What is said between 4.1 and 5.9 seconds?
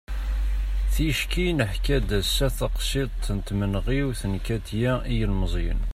n katia i yilmeẓyen